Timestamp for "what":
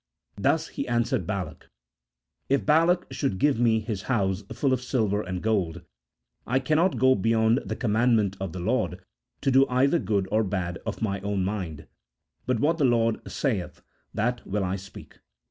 12.59-12.79